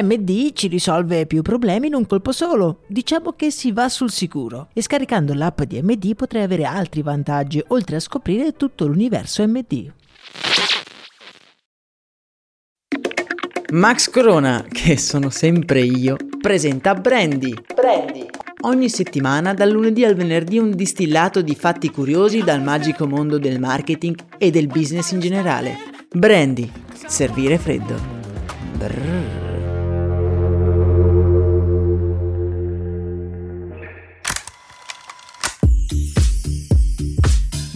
MD 0.00 0.52
ci 0.52 0.68
risolve 0.68 1.26
più 1.26 1.42
problemi 1.42 1.88
in 1.88 1.94
un 1.94 2.06
colpo 2.06 2.32
solo. 2.32 2.80
Diciamo 2.86 3.32
che 3.32 3.50
si 3.50 3.72
va 3.72 3.88
sul 3.90 4.10
sicuro. 4.10 4.68
E 4.72 4.80
scaricando 4.80 5.34
l'app 5.34 5.62
di 5.62 5.82
MD 5.82 6.14
potrai 6.14 6.42
avere 6.42 6.64
altri 6.64 7.02
vantaggi, 7.02 7.62
oltre 7.68 7.96
a 7.96 8.00
scoprire 8.00 8.56
tutto 8.56 8.86
l'universo 8.86 9.46
MD. 9.46 9.92
Max 13.72 14.10
Corona, 14.10 14.64
che 14.68 14.98
sono 14.98 15.30
sempre 15.30 15.80
io, 15.80 16.16
presenta 16.40 16.94
Brandy. 16.94 17.54
Brandy. 17.74 18.26
Ogni 18.64 18.88
settimana, 18.88 19.54
dal 19.54 19.70
lunedì 19.70 20.04
al 20.04 20.14
venerdì, 20.14 20.58
un 20.58 20.70
distillato 20.72 21.42
di 21.42 21.54
fatti 21.54 21.90
curiosi 21.90 22.42
dal 22.42 22.62
magico 22.62 23.06
mondo 23.06 23.38
del 23.38 23.58
marketing 23.58 24.14
e 24.38 24.50
del 24.50 24.66
business 24.66 25.10
in 25.12 25.20
generale. 25.20 25.76
Brandy. 26.10 26.70
Servire 27.06 27.58
freddo. 27.58 27.98
Brrr. 28.76 29.41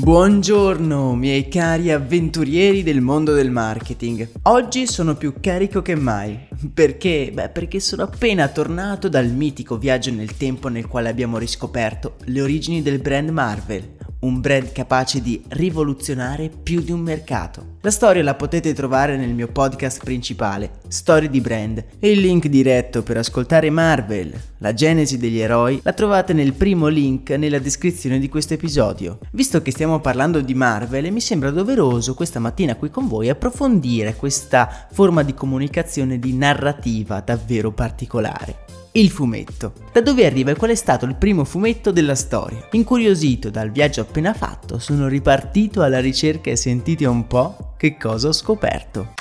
Buongiorno 0.06 1.16
miei 1.16 1.48
cari 1.48 1.90
avventurieri 1.90 2.84
del 2.84 3.00
mondo 3.00 3.32
del 3.32 3.50
marketing. 3.50 4.28
Oggi 4.42 4.86
sono 4.86 5.16
più 5.16 5.34
carico 5.40 5.82
che 5.82 5.96
mai. 5.96 6.46
Perché? 6.72 7.32
Beh, 7.34 7.48
perché 7.48 7.80
sono 7.80 8.04
appena 8.04 8.46
tornato 8.46 9.08
dal 9.08 9.26
mitico 9.26 9.76
viaggio 9.76 10.12
nel 10.12 10.36
tempo 10.36 10.68
nel 10.68 10.86
quale 10.86 11.08
abbiamo 11.08 11.38
riscoperto 11.38 12.18
le 12.26 12.40
origini 12.40 12.82
del 12.82 13.00
brand 13.00 13.30
Marvel 13.30 13.95
un 14.26 14.40
brand 14.40 14.72
capace 14.72 15.22
di 15.22 15.40
rivoluzionare 15.48 16.50
più 16.50 16.80
di 16.80 16.90
un 16.90 17.00
mercato. 17.00 17.74
La 17.80 17.90
storia 17.92 18.24
la 18.24 18.34
potete 18.34 18.72
trovare 18.74 19.16
nel 19.16 19.32
mio 19.32 19.46
podcast 19.46 20.02
principale, 20.02 20.80
Storie 20.88 21.30
di 21.30 21.40
Brand, 21.40 21.84
e 22.00 22.10
il 22.10 22.20
link 22.20 22.48
diretto 22.48 23.04
per 23.04 23.18
ascoltare 23.18 23.70
Marvel, 23.70 24.34
la 24.58 24.74
genesi 24.74 25.16
degli 25.16 25.38
eroi, 25.38 25.80
la 25.84 25.92
trovate 25.92 26.32
nel 26.32 26.54
primo 26.54 26.88
link 26.88 27.30
nella 27.30 27.60
descrizione 27.60 28.18
di 28.18 28.28
questo 28.28 28.54
episodio. 28.54 29.20
Visto 29.30 29.62
che 29.62 29.70
stiamo 29.70 30.00
parlando 30.00 30.40
di 30.40 30.54
Marvel, 30.54 31.12
mi 31.12 31.20
sembra 31.20 31.50
doveroso 31.50 32.14
questa 32.14 32.40
mattina 32.40 32.74
qui 32.74 32.90
con 32.90 33.06
voi 33.06 33.28
approfondire 33.28 34.16
questa 34.16 34.88
forma 34.90 35.22
di 35.22 35.34
comunicazione 35.34 36.18
di 36.18 36.34
narrativa 36.34 37.20
davvero 37.20 37.70
particolare 37.70 38.65
il 38.98 39.10
fumetto. 39.10 39.72
Da 39.92 40.00
dove 40.00 40.24
arriva 40.24 40.50
e 40.52 40.56
qual 40.56 40.70
è 40.70 40.74
stato 40.74 41.04
il 41.04 41.16
primo 41.16 41.44
fumetto 41.44 41.90
della 41.90 42.14
storia? 42.14 42.66
Incuriosito 42.72 43.50
dal 43.50 43.70
viaggio 43.70 44.00
appena 44.00 44.32
fatto, 44.32 44.78
sono 44.78 45.06
ripartito 45.06 45.82
alla 45.82 46.00
ricerca 46.00 46.50
e 46.50 46.56
sentite 46.56 47.04
un 47.06 47.26
po' 47.26 47.74
che 47.76 47.96
cosa 47.98 48.28
ho 48.28 48.32
scoperto. 48.32 49.14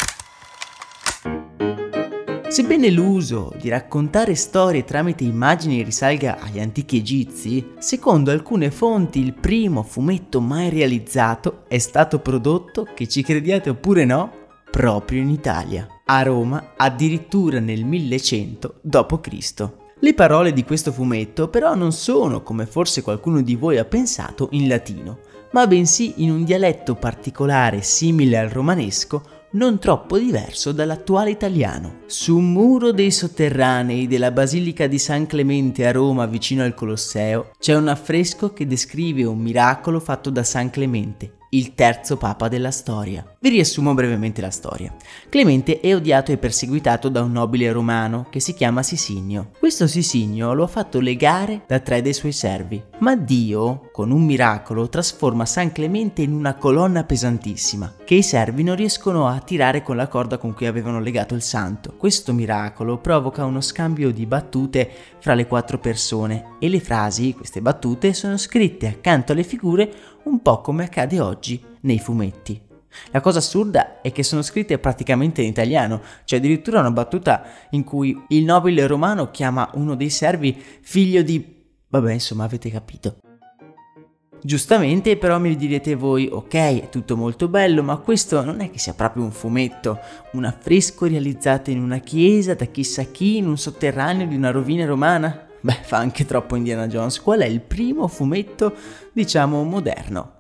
Sebbene 2.48 2.90
l'uso 2.90 3.52
di 3.60 3.68
raccontare 3.68 4.34
storie 4.34 4.86
tramite 4.86 5.26
immagini 5.26 5.84
risalga 5.84 6.40
agli 6.40 6.62
antichi 6.62 6.98
egizi, 6.98 7.74
secondo 7.80 8.32
alcune 8.32 8.72
fonti 8.72 9.20
il 9.20 9.34
primo 9.34 9.84
fumetto 9.84 10.40
mai 10.40 10.70
realizzato 10.70 11.66
è 11.68 11.80
stato 11.80 12.20
prodotto, 12.20 12.88
che 12.96 13.10
ci 13.10 13.24
crediate 13.24 13.72
oppure 13.72 14.06
no, 14.06 14.45
proprio 14.76 15.22
in 15.22 15.30
Italia 15.30 15.88
a 16.04 16.22
Roma 16.22 16.74
addirittura 16.76 17.62
nel 17.62 17.86
1100 17.86 18.80
d.C. 18.82 19.70
Le 20.02 20.14
parole 20.14 20.52
di 20.52 20.66
questo 20.66 20.92
fumetto 20.92 21.48
però 21.48 21.76
non 21.76 21.94
sono, 21.94 22.44
come 22.44 22.66
forse 22.66 23.02
qualcuno 23.02 23.42
di 23.42 23.56
voi 23.56 23.78
ha 23.78 23.86
pensato, 23.86 24.50
in 24.52 24.68
latino, 24.68 25.20
ma 25.52 25.66
bensì 25.66 26.16
in 26.18 26.30
un 26.30 26.44
dialetto 26.44 26.96
particolare 26.96 27.84
simile 27.84 28.38
al 28.38 28.50
romanesco, 28.50 29.24
non 29.52 29.80
troppo 29.80 30.18
diverso 30.18 30.74
dall'attuale 30.74 31.30
italiano. 31.30 32.00
Su 32.08 32.36
un 32.36 32.52
muro 32.52 32.92
dei 32.92 33.12
sotterranei 33.12 34.08
della 34.08 34.32
Basilica 34.32 34.88
di 34.88 35.00
San 35.00 35.26
Clemente 35.26 35.88
a 35.88 35.94
Roma 35.94 36.26
vicino 36.26 36.64
al 36.64 36.74
Colosseo 36.74 37.52
c'è 37.58 37.74
un 37.78 37.88
affresco 37.88 38.52
che 38.52 38.68
descrive 38.68 39.24
un 39.24 39.40
miracolo 39.40 40.02
fatto 40.02 40.30
da 40.30 40.44
San 40.44 40.70
Clemente 40.70 41.38
il 41.56 41.74
terzo 41.74 42.18
papa 42.18 42.48
della 42.48 42.72
storia. 42.72 43.26
Vi 43.40 43.50
riassumo 43.50 43.94
brevemente 43.94 44.42
la 44.42 44.50
storia. 44.50 44.94
Clemente 45.30 45.80
è 45.80 45.96
odiato 45.96 46.32
e 46.32 46.38
perseguitato 46.38 47.08
da 47.10 47.22
un 47.22 47.32
nobile 47.32 47.72
romano 47.72 48.28
che 48.30 48.40
si 48.40 48.54
chiama 48.54 48.84
Sisinio. 48.84 49.52
Questo 49.58 49.88
Sisinio 49.88 50.54
lo 50.54 50.64
ha 50.64 50.68
fatto 50.68 51.00
legare 51.00 51.64
da 51.68 51.80
tre 51.80 52.02
dei 52.02 52.14
suoi 52.14 52.34
servi, 52.34 52.84
ma 53.00 53.16
Dio, 53.16 53.90
con 53.94 54.12
un 54.12 54.24
miracolo, 54.24 54.90
trasforma 54.90 55.46
San 55.46 55.72
Clemente 55.72 56.22
in 56.22 56.34
una 56.34 56.56
colonna 56.56 57.04
pesantissima, 57.04 57.94
che 58.04 58.16
i 58.16 58.24
servi 58.24 58.64
non 58.64 58.76
riescono 58.76 59.28
a 59.28 59.40
tirare 59.40 59.82
con 59.82 59.96
la 59.96 60.08
corda 60.08 60.38
con 60.38 60.54
cui 60.54 60.66
avevano 60.66 61.00
legato 61.00 61.36
il 61.36 61.42
santo. 61.42 61.94
Questo 61.98 62.34
miracolo 62.34 62.98
provoca 62.98 63.46
uno 63.46 63.62
scambio 63.62 64.12
di 64.12 64.26
battute 64.26 64.90
fra 65.20 65.34
le 65.34 65.48
quattro 65.48 65.80
persone 65.80 66.56
e 66.60 66.68
le 66.68 66.80
frasi, 66.80 67.34
queste 67.34 67.62
battute, 67.62 68.14
sono 68.14 68.38
scritte 68.38 68.88
accanto 68.88 69.32
alle 69.32 69.44
figure 69.44 69.92
un 70.26 70.42
po' 70.42 70.62
come 70.62 70.86
accade 70.86 71.20
oggi 71.20 71.64
nei 71.82 72.00
fumetti. 72.00 72.62
La 73.12 73.22
cosa 73.22 73.40
assurda 73.40 74.02
è 74.02 74.12
che 74.12 74.24
sono 74.24 74.42
scritte 74.42 74.78
praticamente 74.80 75.42
in 75.42 75.50
italiano, 75.50 76.02
c'è 76.24 76.38
addirittura 76.38 76.80
una 76.80 76.92
battuta 76.92 77.44
in 77.72 77.84
cui 77.84 78.18
il 78.30 78.44
nobile 78.46 78.88
romano 78.88 79.32
chiama 79.32 79.70
uno 79.74 79.96
dei 79.96 80.10
servi 80.10 80.56
figlio 80.82 81.22
di... 81.22 81.64
vabbè 81.88 82.14
insomma 82.14 82.46
avete 82.46 82.70
capito. 82.70 83.18
Giustamente 84.42 85.18
però 85.18 85.40
mi 85.40 85.56
direte 85.56 85.96
voi, 85.96 86.30
ok, 86.32 86.54
è 86.54 86.90
tutto 86.90 87.18
molto 87.18 87.48
bello, 87.48 87.82
ma 87.82 87.98
questo 87.98 88.44
non 88.44 88.62
è 88.62 88.70
che 88.70 88.78
sia 88.78 88.94
proprio 88.94 89.24
un 89.24 89.32
fumetto, 89.32 90.00
un 90.34 90.46
affresco 90.46 91.08
realizzato 91.08 91.72
in 91.72 91.82
una 91.82 91.98
chiesa 91.98 92.54
da 92.54 92.66
chissà 92.66 93.06
chi 93.06 93.38
in 93.38 93.48
un 93.48 93.58
sotterraneo 93.58 94.28
di 94.28 94.36
una 94.36 94.52
rovina 94.52 94.86
romana? 94.86 95.45
Beh, 95.66 95.80
fa 95.82 95.98
anche 95.98 96.26
troppo 96.28 96.56
Indiana 96.56 96.86
Jones. 96.86 97.20
Qual 97.20 97.40
è 97.40 97.46
il 97.46 97.60
primo 97.60 98.08
fumetto, 98.08 98.72
diciamo, 99.12 99.64
moderno? 99.64 100.34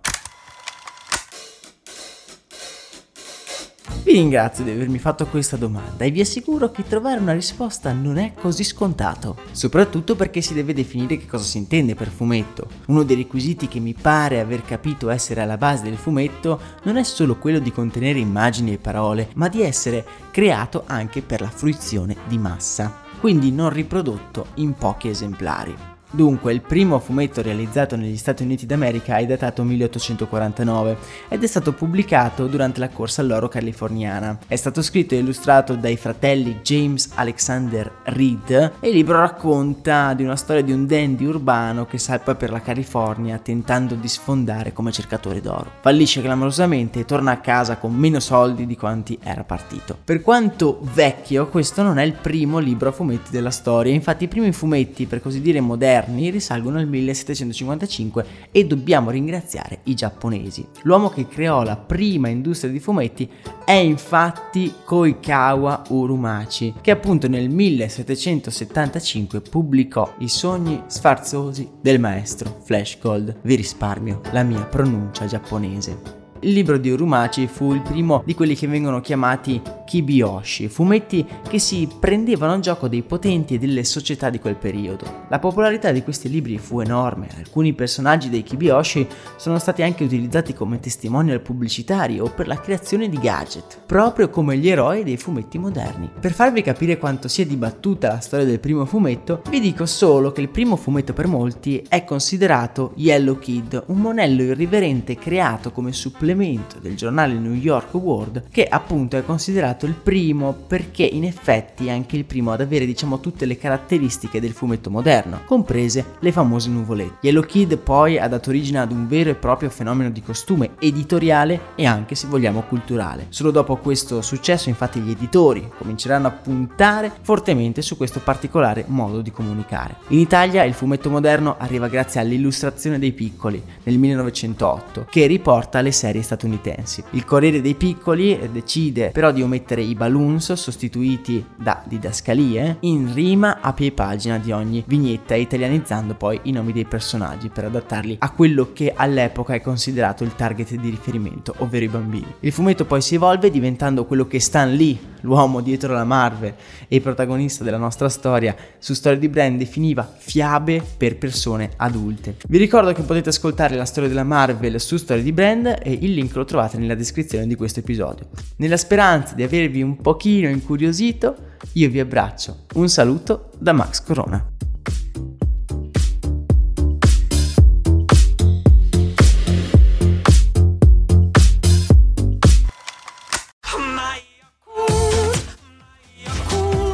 Vi 4.03 4.11
ringrazio 4.11 4.63
di 4.63 4.69
avermi 4.69 4.99
fatto 4.99 5.25
questa 5.25 5.57
domanda 5.57 6.05
e 6.05 6.11
vi 6.11 6.21
assicuro 6.21 6.69
che 6.69 6.83
trovare 6.83 7.19
una 7.19 7.33
risposta 7.33 7.91
non 7.91 8.19
è 8.19 8.35
così 8.35 8.63
scontato, 8.63 9.37
soprattutto 9.49 10.15
perché 10.15 10.41
si 10.41 10.53
deve 10.53 10.75
definire 10.75 11.17
che 11.17 11.25
cosa 11.25 11.43
si 11.43 11.57
intende 11.57 11.95
per 11.95 12.09
fumetto. 12.09 12.67
Uno 12.85 13.01
dei 13.01 13.15
requisiti 13.15 13.67
che 13.67 13.79
mi 13.79 13.95
pare 13.99 14.39
aver 14.39 14.61
capito 14.61 15.09
essere 15.09 15.41
alla 15.41 15.57
base 15.57 15.85
del 15.85 15.97
fumetto 15.97 16.59
non 16.83 16.97
è 16.97 17.03
solo 17.03 17.37
quello 17.37 17.57
di 17.57 17.71
contenere 17.71 18.19
immagini 18.19 18.73
e 18.73 18.77
parole, 18.77 19.29
ma 19.33 19.49
di 19.49 19.63
essere 19.63 20.05
creato 20.29 20.83
anche 20.85 21.23
per 21.23 21.41
la 21.41 21.49
fruizione 21.49 22.15
di 22.27 22.37
massa 22.37 23.04
quindi 23.25 23.51
non 23.51 23.71
riprodotto 23.71 24.49
in 24.57 24.75
pochi 24.75 25.07
esemplari. 25.07 25.94
Dunque, 26.15 26.53
il 26.53 26.61
primo 26.61 26.99
fumetto 26.99 27.41
realizzato 27.41 27.97
negli 27.97 28.15
Stati 28.15 28.41
Uniti 28.41 28.65
d'America 28.65 29.17
è 29.17 29.25
datato 29.25 29.63
1849 29.63 30.97
ed 31.27 31.43
è 31.43 31.45
stato 31.45 31.73
pubblicato 31.73 32.47
durante 32.47 32.79
la 32.79 32.87
corsa 32.87 33.19
all'oro 33.19 33.49
californiana. 33.49 34.39
È 34.47 34.55
stato 34.55 34.81
scritto 34.81 35.13
e 35.13 35.17
illustrato 35.17 35.75
dai 35.75 35.97
fratelli 35.97 36.61
James 36.63 37.09
Alexander 37.15 37.91
Reed 38.03 38.71
e 38.79 38.87
il 38.87 38.93
libro 38.93 39.19
racconta 39.19 40.13
di 40.13 40.23
una 40.23 40.37
storia 40.37 40.61
di 40.61 40.71
un 40.71 40.85
dandy 40.87 41.25
urbano 41.25 41.85
che 41.85 41.97
salpa 41.97 42.33
per 42.35 42.49
la 42.49 42.61
California 42.61 43.37
tentando 43.37 43.95
di 43.95 44.07
sfondare 44.07 44.71
come 44.71 44.93
cercatore 44.93 45.41
d'oro. 45.41 45.69
Fallisce 45.81 46.21
clamorosamente 46.21 47.01
e 47.01 47.05
torna 47.05 47.31
a 47.31 47.39
casa 47.41 47.75
con 47.75 47.93
meno 47.93 48.21
soldi 48.21 48.65
di 48.65 48.77
quanti 48.77 49.19
era 49.21 49.43
partito. 49.43 49.97
Per 50.01 50.21
quanto 50.21 50.79
vecchio, 50.93 51.49
questo 51.49 51.81
non 51.81 51.97
è 51.97 52.03
il 52.03 52.13
primo 52.13 52.59
libro 52.59 52.87
a 52.87 52.93
fumetti 52.93 53.31
della 53.31 53.51
storia, 53.51 53.91
infatti 53.91 54.23
i 54.23 54.29
primi 54.29 54.53
fumetti, 54.53 55.07
per 55.07 55.19
così 55.19 55.41
dire 55.41 55.59
moderni, 55.59 56.03
moderni 56.05 56.29
risalgono 56.29 56.77
al 56.77 56.87
1755 56.87 58.25
e 58.51 58.65
dobbiamo 58.65 59.09
ringraziare 59.09 59.79
i 59.83 59.95
giapponesi. 59.95 60.65
L'uomo 60.83 61.09
che 61.09 61.27
creò 61.27 61.63
la 61.63 61.77
prima 61.77 62.29
industria 62.29 62.71
di 62.71 62.79
fumetti 62.79 63.29
è 63.65 63.73
infatti 63.73 64.73
Koikawa 64.83 65.83
Urumachi, 65.89 66.75
che 66.81 66.91
appunto 66.91 67.27
nel 67.27 67.49
1775 67.49 69.41
pubblicò 69.41 70.15
I 70.19 70.29
sogni 70.29 70.83
sfarzosi 70.87 71.69
del 71.81 71.99
maestro 71.99 72.61
Flash 72.63 72.99
Gold. 72.99 73.39
Vi 73.41 73.55
risparmio 73.55 74.21
la 74.31 74.43
mia 74.43 74.63
pronuncia 74.63 75.25
giapponese. 75.25 76.24
Il 76.45 76.53
libro 76.53 76.77
di 76.77 76.91
Urumachi 76.91 77.47
fu 77.47 77.73
il 77.73 77.81
primo 77.81 78.21
di 78.23 78.35
quelli 78.35 78.53
che 78.53 78.67
vengono 78.67 79.01
chiamati 79.01 79.59
Kibiyoshi, 79.83 80.67
fumetti 80.67 81.25
che 81.49 81.57
si 81.57 81.89
prendevano 81.99 82.59
gioco 82.59 82.87
dei 82.87 83.01
potenti 83.01 83.55
e 83.55 83.57
delle 83.57 83.83
società 83.83 84.29
di 84.29 84.37
quel 84.37 84.55
periodo. 84.55 85.23
La 85.29 85.39
popolarità 85.39 85.91
di 85.91 86.03
questi 86.03 86.29
libri 86.29 86.59
fu 86.59 86.81
enorme, 86.81 87.29
alcuni 87.35 87.73
personaggi 87.73 88.29
dei 88.29 88.43
Kibiyoshi 88.43 89.07
sono 89.37 89.57
stati 89.57 89.81
anche 89.81 90.03
utilizzati 90.03 90.53
come 90.53 90.79
testimonial 90.79 91.41
pubblicitari 91.41 92.19
o 92.19 92.29
per 92.29 92.45
la 92.45 92.59
creazione 92.59 93.09
di 93.09 93.17
gadget, 93.17 93.81
proprio 93.83 94.29
come 94.29 94.55
gli 94.57 94.69
eroi 94.69 95.03
dei 95.03 95.17
fumetti 95.17 95.57
moderni. 95.57 96.11
Per 96.19 96.31
farvi 96.31 96.61
capire 96.61 96.99
quanto 96.99 97.27
sia 97.27 97.47
dibattuta 97.47 98.09
la 98.09 98.19
storia 98.19 98.45
del 98.45 98.59
primo 98.59 98.85
fumetto, 98.85 99.41
vi 99.49 99.59
dico 99.59 99.87
solo 99.87 100.31
che 100.31 100.41
il 100.41 100.49
primo 100.49 100.75
fumetto 100.75 101.13
per 101.13 101.25
molti 101.25 101.83
è 101.89 102.03
considerato 102.03 102.91
Yellow 102.97 103.39
Kid, 103.39 103.85
un 103.87 103.97
monello 103.97 104.43
irriverente 104.43 105.15
creato 105.15 105.71
come 105.71 105.91
supplemento 105.91 106.33
del 106.35 106.95
giornale 106.95 107.33
New 107.33 107.53
York 107.53 107.93
World, 107.93 108.43
che 108.51 108.65
appunto 108.65 109.15
è 109.15 109.23
considerato 109.23 109.85
il 109.85 109.93
primo 109.93 110.53
perché 110.53 111.03
in 111.03 111.23
effetti 111.23 111.87
è 111.87 111.91
anche 111.91 112.17
il 112.17 112.25
primo 112.25 112.51
ad 112.51 112.61
avere 112.61 112.85
diciamo 112.85 113.19
tutte 113.21 113.45
le 113.45 113.57
caratteristiche 113.57 114.41
del 114.41 114.51
fumetto 114.51 114.89
moderno, 114.89 115.41
comprese 115.45 116.15
le 116.19 116.31
famose 116.31 116.69
nuvolette. 116.69 117.17
Yellow 117.21 117.43
Kid 117.43 117.77
poi 117.77 118.19
ha 118.19 118.27
dato 118.27 118.49
origine 118.49 118.79
ad 118.79 118.91
un 118.91 119.07
vero 119.07 119.29
e 119.29 119.35
proprio 119.35 119.69
fenomeno 119.69 120.09
di 120.09 120.21
costume 120.21 120.71
editoriale 120.79 121.73
e 121.75 121.85
anche 121.85 122.15
se 122.15 122.27
vogliamo 122.27 122.63
culturale. 122.63 123.27
Solo 123.29 123.51
dopo 123.51 123.77
questo 123.77 124.21
successo 124.21 124.67
infatti 124.67 124.99
gli 124.99 125.11
editori 125.11 125.69
cominceranno 125.77 126.27
a 126.27 126.31
puntare 126.31 127.11
fortemente 127.21 127.81
su 127.81 127.95
questo 127.95 128.19
particolare 128.19 128.83
modo 128.87 129.21
di 129.21 129.31
comunicare. 129.31 129.95
In 130.09 130.19
Italia 130.19 130.63
il 130.63 130.73
fumetto 130.73 131.09
moderno 131.09 131.55
arriva 131.57 131.87
grazie 131.87 132.19
all'illustrazione 132.19 132.99
dei 132.99 133.13
piccoli 133.13 133.61
nel 133.83 133.97
1908 133.97 135.05
che 135.09 135.25
riporta 135.27 135.81
le 135.81 135.91
serie 135.91 136.23
statunitensi. 136.25 137.03
Il 137.11 137.23
Corriere 137.23 137.61
dei 137.61 137.75
Piccoli 137.75 138.37
decide 138.51 139.11
però 139.11 139.31
di 139.31 139.41
omettere 139.41 139.81
i 139.81 139.95
balloons 139.95 140.51
sostituiti 140.53 141.45
da 141.55 141.81
didascalie 141.85 142.77
in 142.81 143.13
rima 143.13 143.61
a 143.61 143.71
pie 143.71 143.91
pagina 143.91 144.37
di 144.37 144.51
ogni 144.51 144.83
vignetta 144.85 145.35
italianizzando 145.35 146.15
poi 146.15 146.39
i 146.43 146.51
nomi 146.51 146.73
dei 146.73 146.85
personaggi 146.85 147.49
per 147.49 147.65
adattarli 147.65 148.17
a 148.19 148.31
quello 148.31 148.73
che 148.73 148.91
all'epoca 148.93 149.53
è 149.53 149.61
considerato 149.61 150.23
il 150.23 150.35
target 150.35 150.73
di 150.75 150.89
riferimento, 150.89 151.55
ovvero 151.59 151.85
i 151.85 151.89
bambini. 151.89 152.33
Il 152.41 152.51
fumetto 152.51 152.85
poi 152.85 153.01
si 153.01 153.15
evolve 153.15 153.49
diventando 153.49 154.05
quello 154.05 154.27
che 154.27 154.39
Stan 154.39 154.73
Lee, 154.73 154.97
l'uomo 155.21 155.61
dietro 155.61 155.93
la 155.93 156.03
Marvel 156.03 156.53
e 156.87 157.01
protagonista 157.01 157.63
della 157.63 157.77
nostra 157.77 158.09
storia 158.09 158.55
su 158.77 158.93
Storia 158.93 159.19
di 159.19 159.29
Brand 159.29 159.57
definiva 159.57 160.07
fiabe 160.17 160.83
per 160.97 161.17
persone 161.17 161.71
adulte. 161.77 162.37
Vi 162.47 162.57
ricordo 162.57 162.93
che 162.93 163.01
potete 163.01 163.29
ascoltare 163.29 163.75
la 163.75 163.85
storia 163.85 164.09
della 164.09 164.23
Marvel 164.23 164.79
su 164.79 164.97
Storia 164.97 165.23
di 165.23 165.31
Brand 165.31 165.79
e 165.81 165.91
il 166.05 166.13
link 166.13 166.35
lo 166.35 166.45
trovate 166.45 166.77
nella 166.77 166.95
descrizione 166.95 167.47
di 167.47 167.55
questo 167.55 167.79
episodio. 167.79 168.29
Nella 168.57 168.77
speranza 168.77 169.33
di 169.33 169.43
avervi 169.43 169.81
un 169.81 169.97
pochino 169.97 170.47
incuriosito, 170.47 171.35
io 171.73 171.89
vi 171.89 171.99
abbraccio. 171.99 172.65
Un 172.75 172.89
saluto 172.89 173.49
da 173.57 173.73
Max 173.73 174.03
Corona. 174.03 174.49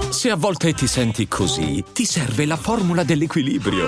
Se 0.09 0.29
a 0.29 0.35
volte 0.35 0.73
ti 0.73 0.85
senti 0.85 1.27
così, 1.27 1.83
ti 1.93 2.05
serve 2.05 2.45
la 2.45 2.55
formula 2.55 3.03
dell'equilibrio. 3.03 3.87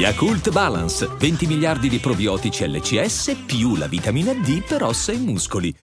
Yakult 0.00 0.48
Balance, 0.50 1.06
20 1.18 1.46
miliardi 1.46 1.90
di 1.90 1.98
probiotici 1.98 2.66
LCS 2.66 3.42
più 3.44 3.76
la 3.76 3.86
vitamina 3.86 4.32
D 4.32 4.64
per 4.66 4.82
ossa 4.82 5.12
e 5.12 5.18
muscoli. 5.18 5.76